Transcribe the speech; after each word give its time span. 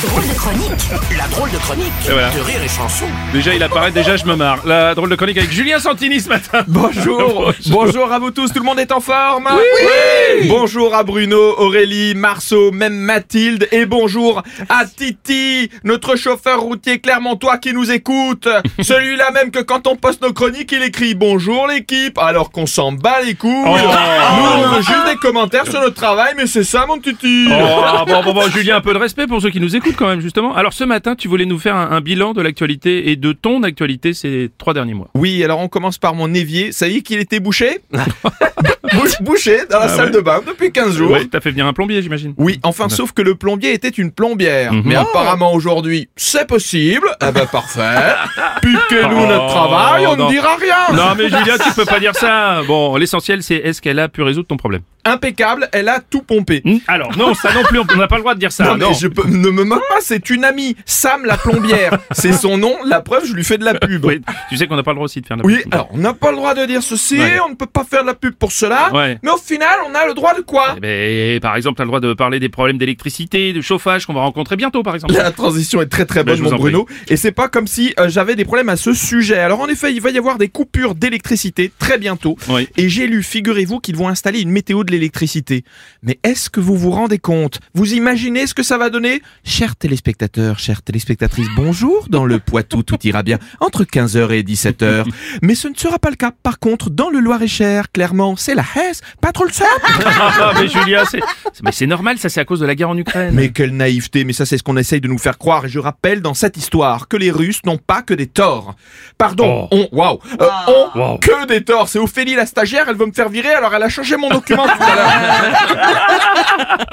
La 0.00 0.08
drôle 0.08 0.28
de 0.28 0.34
chronique 0.34 1.16
La 1.16 1.26
drôle 1.26 1.50
de 1.50 1.56
chronique 1.56 1.92
voilà. 2.04 2.30
de 2.30 2.38
Rire 2.38 2.62
et 2.62 2.68
Chanson. 2.68 3.06
Déjà, 3.32 3.52
il 3.52 3.62
apparaît, 3.64 3.90
déjà, 3.90 4.16
je 4.16 4.26
me 4.26 4.36
marre. 4.36 4.64
La 4.64 4.94
drôle 4.94 5.10
de 5.10 5.16
chronique 5.16 5.38
avec 5.38 5.50
Julien 5.50 5.80
Santini 5.80 6.20
ce 6.20 6.28
matin. 6.28 6.62
Bonjour, 6.68 7.52
bonjour 7.66 8.12
à 8.12 8.20
vous 8.20 8.30
tous, 8.30 8.52
tout 8.52 8.60
le 8.60 8.64
monde 8.64 8.78
est 8.78 8.92
en 8.92 9.00
forme 9.00 9.48
Oui. 9.52 10.46
Bonjour 10.48 10.94
à 10.94 11.02
Bruno, 11.02 11.56
Aurélie, 11.58 12.14
Marceau, 12.14 12.70
même 12.70 12.94
Mathilde 12.94 13.66
et 13.72 13.86
bonjour 13.86 14.44
à 14.68 14.84
Titi, 14.84 15.68
notre 15.82 16.14
chauffeur 16.14 16.60
routier 16.60 17.00
clermontois 17.00 17.58
qui 17.58 17.72
nous 17.72 17.90
écoute. 17.90 18.46
Celui-là 18.80 19.32
même 19.32 19.50
que 19.50 19.58
quand 19.58 19.88
on 19.88 19.96
poste 19.96 20.22
nos 20.22 20.32
chroniques, 20.32 20.70
il 20.70 20.82
écrit 20.82 21.16
bonjour 21.16 21.66
l'équipe 21.66 22.18
alors 22.18 22.52
qu'on 22.52 22.66
s'en 22.66 22.92
bat 22.92 23.20
les 23.22 23.34
couilles. 23.34 23.64
Oh. 23.66 23.74
Nous 23.74 24.62
on 24.62 24.68
veut 24.68 24.82
juste 24.82 24.97
des 25.18 25.26
commentaires 25.26 25.66
sur 25.66 25.80
notre 25.80 25.94
travail 25.94 26.34
mais 26.36 26.46
c'est 26.46 26.64
ça 26.64 26.86
mon 26.86 26.98
Titi. 26.98 27.46
Oh, 27.50 28.04
bon, 28.06 28.22
bon, 28.22 28.34
bon, 28.34 28.50
Julien, 28.50 28.76
un 28.76 28.80
peu 28.80 28.92
de 28.92 28.98
respect 28.98 29.26
pour 29.26 29.40
ceux 29.40 29.50
qui 29.50 29.60
nous 29.60 29.74
écoutent 29.76 29.96
quand 29.96 30.08
même, 30.08 30.20
justement. 30.20 30.54
Alors, 30.54 30.72
ce 30.72 30.84
matin, 30.84 31.14
tu 31.14 31.28
voulais 31.28 31.44
nous 31.44 31.58
faire 31.58 31.76
un, 31.76 31.90
un 31.90 32.00
bilan 32.00 32.32
de 32.32 32.42
l'actualité 32.42 33.10
et 33.10 33.16
de 33.16 33.32
ton 33.32 33.62
actualité 33.62 34.12
ces 34.12 34.50
trois 34.58 34.74
derniers 34.74 34.94
mois. 34.94 35.08
Oui, 35.14 35.42
alors 35.44 35.60
on 35.60 35.68
commence 35.68 35.98
par 35.98 36.14
mon 36.14 36.32
évier. 36.34 36.72
Ça 36.72 36.88
y 36.88 36.98
est 36.98 37.02
qu'il 37.02 37.18
était 37.18 37.40
bouché 37.40 37.80
Bouché 39.20 39.60
dans 39.70 39.78
la 39.78 39.84
Ah 39.84 39.88
salle 39.88 40.06
ouais. 40.06 40.10
de 40.12 40.20
bain 40.20 40.40
depuis 40.46 40.70
15 40.72 40.96
jours. 40.96 41.10
Oui, 41.12 41.28
t'as 41.28 41.40
fait 41.40 41.50
venir 41.50 41.66
un 41.66 41.72
plombier, 41.72 42.00
j'imagine. 42.02 42.34
Oui, 42.38 42.58
enfin, 42.62 42.88
sauf 42.88 43.12
que 43.12 43.22
le 43.22 43.34
plombier 43.34 43.72
était 43.72 43.88
une 43.88 44.10
plombière. 44.12 44.72
Mhm. 44.72 44.82
Mais 44.84 44.94
apparemment 44.96 45.52
aujourd'hui, 45.52 46.08
c'est 46.16 46.46
possible. 46.46 47.08
Eh 47.26 47.32
ben 47.32 47.46
parfait. 47.46 47.80
Piquez-nous 48.62 49.18
Oh, 49.20 49.26
notre 49.26 49.46
travail, 49.48 50.06
on 50.06 50.16
ne 50.16 50.28
dira 50.30 50.56
rien. 50.56 50.94
Non, 50.96 51.14
mais 51.16 51.24
Julien, 51.24 51.56
tu 51.62 51.72
peux 51.74 51.84
pas 51.84 52.00
dire 52.00 52.14
ça. 52.14 52.62
Bon, 52.66 52.96
l'essentiel, 52.96 53.42
c'est 53.42 53.56
est-ce 53.56 53.80
qu'elle 53.82 53.98
a 53.98 54.08
pu 54.08 54.22
résoudre 54.22 54.46
ton 54.48 54.56
problème? 54.56 54.82
Impeccable, 55.04 55.68
elle 55.72 55.88
a 55.88 56.00
tout 56.00 56.22
pompé. 56.22 56.60
Hmm 56.64 56.78
Alors, 56.86 57.16
non, 57.16 57.32
ça 57.34 57.52
non 57.54 57.62
plus, 57.62 57.78
on 57.80 57.96
n'a 57.96 58.08
pas 58.08 58.16
le 58.16 58.20
droit 58.22 58.34
de 58.34 58.40
dire 58.40 58.52
ça. 58.52 58.64
non, 58.64 58.76
non. 58.76 58.88
mais 58.90 58.94
je 58.94 59.08
peux- 59.08 59.26
ne 59.26 59.48
me 59.48 59.64
moque 59.64 59.82
pas, 59.88 60.00
c'est 60.00 60.28
une 60.28 60.44
amie, 60.44 60.76
Sam 60.84 61.24
la 61.24 61.36
plombière. 61.38 61.98
c'est 62.10 62.32
son 62.32 62.58
nom, 62.58 62.74
la 62.84 63.00
preuve, 63.00 63.24
je 63.24 63.32
lui 63.32 63.44
fais 63.44 63.56
de 63.58 63.64
la 63.64 63.74
pub. 63.74 64.04
Oui, 64.04 64.20
tu 64.50 64.56
sais 64.56 64.66
qu'on 64.66 64.76
n'a 64.76 64.82
pas 64.82 64.90
le 64.90 64.96
droit 64.96 65.06
aussi 65.06 65.20
de 65.22 65.26
faire 65.26 65.36
de 65.38 65.42
la 65.42 65.46
Oui, 65.46 65.60
pub. 65.62 65.72
alors 65.74 65.88
on 65.92 65.98
n'a 65.98 66.12
pas 66.12 66.30
le 66.30 66.36
droit 66.36 66.54
de 66.54 66.64
dire 66.66 66.82
ceci, 66.82 67.18
Ouais. 67.18 67.38
on 67.44 67.50
ne 67.50 67.54
peut 67.54 67.66
pas 67.66 67.84
faire 67.84 68.02
de 68.02 68.08
la 68.08 68.14
pub 68.14 68.34
pour 68.34 68.52
cela, 68.52 68.77
Ouais. 68.92 69.18
mais 69.22 69.30
au 69.30 69.36
final, 69.36 69.78
on 69.88 69.94
a 69.94 70.06
le 70.06 70.14
droit 70.14 70.34
de 70.34 70.40
quoi 70.40 70.74
Eh 70.76 70.80
ben, 70.80 71.40
par 71.40 71.56
exemple, 71.56 71.76
t'as 71.76 71.84
le 71.84 71.88
droit 71.88 72.00
de 72.00 72.12
parler 72.14 72.40
des 72.40 72.48
problèmes 72.48 72.78
d'électricité, 72.78 73.52
de 73.52 73.60
chauffage 73.60 74.06
qu'on 74.06 74.14
va 74.14 74.20
rencontrer 74.20 74.56
bientôt, 74.56 74.82
par 74.82 74.94
exemple. 74.94 75.14
La 75.18 75.30
transition 75.32 75.82
est 75.82 75.86
très 75.86 76.04
très 76.06 76.24
Ben, 76.24 76.34
bonne, 76.34 76.44
mon 76.44 76.48
en 76.52 76.58
prie. 76.58 76.70
Bruno. 76.72 76.86
Et 77.08 77.16
c'est 77.16 77.32
pas 77.32 77.48
comme 77.48 77.66
si 77.66 77.94
euh, 77.98 78.08
j'avais 78.08 78.36
des 78.36 78.44
problèmes 78.44 78.68
à 78.68 78.76
ce 78.76 78.92
sujet. 78.94 79.38
Alors 79.38 79.60
en 79.60 79.68
effet, 79.68 79.92
il 79.92 80.00
va 80.00 80.10
y 80.10 80.18
avoir 80.18 80.38
des 80.38 80.48
coupures 80.48 80.94
d'électricité 80.94 81.72
très 81.78 81.98
bientôt. 81.98 82.36
Oui. 82.48 82.68
Et 82.76 82.88
j'ai 82.88 83.06
lu, 83.06 83.22
figurez-vous, 83.22 83.80
qu'ils 83.80 83.96
vont 83.96 84.08
installer 84.08 84.40
une 84.40 84.50
météo 84.50 84.84
de 84.84 84.90
l'électricité. 84.92 85.64
Mais 86.02 86.18
est-ce 86.22 86.50
que 86.50 86.60
vous 86.60 86.76
vous 86.76 86.90
rendez 86.90 87.18
compte? 87.18 87.58
Vous 87.74 87.94
imaginez 87.94 88.46
ce 88.46 88.54
que 88.54 88.62
ça 88.62 88.78
va 88.78 88.90
donner? 88.90 89.20
Chers 89.44 89.76
téléspectateurs, 89.76 90.58
chères 90.58 90.82
téléspectatrices, 90.82 91.48
bonjour. 91.56 92.06
Dans 92.08 92.24
le 92.24 92.38
Poitou, 92.38 92.82
tout 92.82 92.98
ira 93.04 93.22
bien 93.22 93.38
entre 93.60 93.84
15h 93.84 94.30
et 94.32 94.42
17h. 94.42 95.04
Mais 95.42 95.54
ce 95.54 95.68
ne 95.68 95.74
sera 95.74 95.98
pas 95.98 96.10
le 96.10 96.16
cas. 96.16 96.32
Par 96.42 96.58
contre, 96.58 96.90
dans 96.90 97.10
le 97.10 97.18
Loir-et-Cher, 97.20 97.90
clairement, 97.92 98.36
c'est 98.36 98.54
la 98.54 98.62
Hesse, 98.76 99.00
pas 99.20 99.32
trop 99.32 99.44
le 99.44 99.52
simple. 99.52 99.70
Ah, 100.40 100.52
mais 100.60 100.68
Julien, 100.68 101.04
c'est, 101.10 101.20
c'est- 101.52 101.62
mais 101.62 101.72
c'est 101.72 101.86
normal, 101.86 102.18
ça 102.18 102.28
c'est 102.28 102.40
à 102.40 102.44
cause 102.44 102.60
de 102.60 102.66
la 102.66 102.74
guerre 102.74 102.90
en 102.90 102.96
Ukraine. 102.96 103.30
Mais 103.34 103.48
quelle 103.50 103.74
naïveté, 103.76 104.24
mais 104.24 104.32
ça 104.32 104.46
c'est 104.46 104.58
ce 104.58 104.62
qu'on 104.62 104.76
essaye 104.76 105.00
de 105.00 105.08
nous 105.08 105.18
faire 105.18 105.38
croire. 105.38 105.64
Et 105.66 105.68
je 105.68 105.78
rappelle 105.78 106.20
dans 106.22 106.34
cette 106.34 106.56
histoire 106.56 107.08
que 107.08 107.16
les 107.16 107.30
Russes 107.30 107.60
n'ont 107.64 107.78
pas 107.78 108.02
que 108.02 108.14
des 108.14 108.26
torts. 108.26 108.74
Pardon, 109.16 109.68
Oh. 109.70 109.86
on, 109.92 109.96
waouh, 109.96 110.18
euh, 110.40 110.46
ont 110.68 110.90
Wow. 110.98 111.18
que 111.18 111.46
des 111.46 111.62
torts. 111.64 111.88
C'est 111.88 111.98
Ophélie 111.98 112.34
la 112.34 112.46
stagiaire, 112.46 112.86
elle 112.88 112.96
veut 112.96 113.06
me 113.06 113.12
faire 113.12 113.28
virer, 113.28 113.52
alors 113.52 113.74
elle 113.74 113.82
a 113.82 113.88
changé 113.88 114.16
mon 114.16 114.28
document 114.30 114.64
tout 114.66 114.82
à 114.82 114.94
l'heure. 114.96 116.17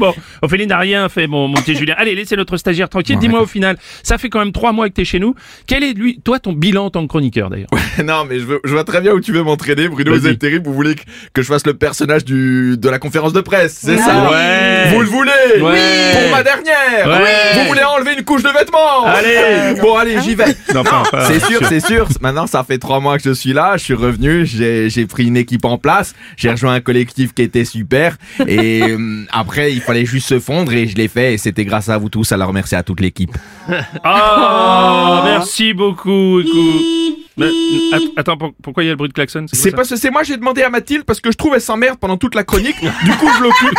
Bon, 0.00 0.14
Ophélie 0.42 0.66
n'a 0.66 0.78
rien 0.78 1.08
fait, 1.08 1.26
mon, 1.26 1.46
mon 1.48 1.54
petit 1.58 1.74
Julien. 1.76 1.94
Allez, 1.98 2.14
laissez 2.14 2.34
notre 2.36 2.56
stagiaire 2.56 2.88
tranquille. 2.88 3.18
Dis-moi 3.18 3.40
au 3.42 3.46
final, 3.46 3.76
ça 4.02 4.18
fait 4.18 4.28
quand 4.30 4.38
même 4.40 4.52
trois 4.52 4.72
mois 4.72 4.88
que 4.88 4.94
t'es 4.94 5.04
chez 5.04 5.18
nous. 5.18 5.34
Quel 5.66 5.84
est, 5.84 5.92
lui, 5.92 6.20
toi, 6.24 6.38
ton 6.38 6.52
bilan 6.54 6.86
en 6.86 6.90
tant 6.90 7.02
que 7.02 7.08
chroniqueur 7.08 7.50
d'ailleurs? 7.50 7.68
Non, 8.04 8.24
mais 8.28 8.38
je, 8.40 8.44
veux- 8.44 8.60
je 8.64 8.72
vois 8.72 8.84
très 8.84 9.00
bien 9.00 9.12
où 9.12 9.20
tu 9.20 9.32
veux 9.32 9.42
m'entraîner, 9.42 9.88
Bruno. 9.88 10.12
Vous 10.14 10.26
êtes 10.26 10.38
terrible. 10.38 10.64
Vous 10.66 10.72
voulez 10.74 10.94
que, 10.94 11.02
que 11.34 11.42
je 11.42 11.46
fasse 11.46 11.66
le 11.66 11.74
personnage 11.74 12.24
du 12.24 12.76
de 12.78 12.88
la 12.88 12.98
conférence 12.98 13.32
de 13.32 13.40
presse, 13.42 13.78
c'est 13.82 13.98
ça? 13.98 14.30
Ouais. 14.30 14.90
Vous 14.94 15.00
le 15.00 15.06
voulez? 15.06 15.30
Ouais. 15.60 16.12
Pour 16.22 16.30
ma 16.30 16.42
dernière. 16.42 17.06
Ouais. 17.06 17.60
Vous 17.62 17.68
voulez 17.68 17.82
enlever 17.84 18.14
une 18.18 18.24
couche 18.24 18.42
de 18.42 18.48
vêtements? 18.48 19.04
Allez. 19.04 19.76
Bon, 19.80 19.96
allez, 19.96 20.20
j'y 20.22 20.34
vais. 20.34 20.56
Non, 20.74 20.82
C'est 21.28 21.40
sûr, 21.44 21.60
c'est 21.68 21.80
sûr. 21.80 22.06
Maintenant, 22.20 22.46
ça 22.46 22.64
fait 22.64 22.78
trois 22.78 23.00
mois 23.00 23.16
que 23.18 23.24
je 23.24 23.30
suis 23.32 23.52
là. 23.52 23.76
Je 23.76 23.84
suis 23.84 23.94
revenu. 23.94 24.44
J'ai 24.46 25.06
pris 25.06 25.26
une 25.26 25.36
équipe 25.36 25.64
en 25.64 25.78
place. 25.78 26.14
J'ai 26.36 26.50
rejoint 26.50 26.74
un 26.74 26.80
collectif 26.80 27.32
qui 27.34 27.42
était 27.42 27.64
super. 27.64 28.16
Et 28.46 28.82
euh, 28.82 29.24
après, 29.32 29.72
il 29.72 29.80
fallait 29.90 30.06
juste 30.06 30.28
se 30.28 30.38
fondre 30.38 30.72
et 30.72 30.86
je 30.86 30.94
l'ai 30.96 31.08
fait. 31.08 31.34
Et 31.34 31.38
c'était 31.38 31.64
grâce 31.64 31.88
à 31.88 31.98
vous 31.98 32.08
tous. 32.08 32.30
Alors 32.32 32.52
merci 32.52 32.74
à 32.76 32.82
toute 32.82 33.00
l'équipe. 33.00 33.32
Ah, 34.04 35.22
merci 35.24 35.72
beaucoup. 35.74 36.40
écoute. 36.40 37.16
Mais, 37.36 37.46
att- 37.92 38.02
attends, 38.16 38.36
pour- 38.36 38.52
pourquoi 38.62 38.82
il 38.82 38.86
y 38.86 38.88
a 38.90 38.92
le 38.92 38.96
bruit 38.96 39.08
de 39.08 39.14
klaxon? 39.14 39.46
C'est 39.52 39.70
parce 39.70 39.88
que 39.88 39.96
c'est 39.96 40.10
moi. 40.10 40.22
J'ai 40.24 40.36
demandé 40.36 40.62
à 40.62 40.68
Mathilde 40.68 41.04
parce 41.04 41.20
que 41.20 41.30
je 41.32 41.36
trouve 41.36 41.54
elle 41.54 41.60
s'emmerde 41.60 41.98
pendant 41.98 42.16
toute 42.16 42.34
la 42.34 42.44
chronique. 42.44 42.76
Du 43.04 43.12
coup, 43.12 43.28
je 43.38 43.42
l'occupe. 43.42 43.78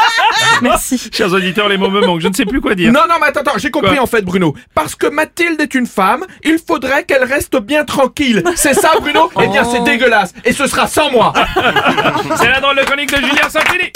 Merci. 0.62 1.08
Chers 1.12 1.32
auditeurs, 1.32 1.68
les 1.68 1.76
mots 1.76 1.90
me 1.90 2.00
manquent. 2.00 2.20
Je 2.20 2.28
ne 2.28 2.34
sais 2.34 2.44
plus 2.44 2.60
quoi 2.60 2.74
dire. 2.74 2.92
Non, 2.92 3.00
non, 3.08 3.16
mais 3.20 3.26
attends, 3.28 3.40
attends. 3.40 3.58
J'ai 3.58 3.70
compris 3.70 3.94
Quoi? 3.94 4.02
en 4.02 4.06
fait, 4.06 4.22
Bruno. 4.22 4.54
Parce 4.74 4.94
que 4.94 5.06
Mathilde 5.08 5.60
est 5.60 5.74
une 5.74 5.86
femme, 5.86 6.24
il 6.44 6.58
faudrait 6.64 7.04
qu'elle 7.04 7.24
reste 7.24 7.56
bien 7.60 7.84
tranquille. 7.84 8.42
C'est 8.56 8.74
ça, 8.74 8.90
Bruno? 9.00 9.30
Eh 9.42 9.48
bien, 9.48 9.64
c'est 9.64 9.82
dégueulasse. 9.82 10.32
Et 10.44 10.52
ce 10.52 10.66
sera 10.66 10.86
sans 10.86 11.10
moi. 11.10 11.32
C'est 12.36 12.48
la 12.48 12.60
drôle 12.60 12.76
de 12.76 12.82
chronique 12.84 13.10
de 13.10 13.16
Julien 13.16 13.48
Santini. 13.48 13.90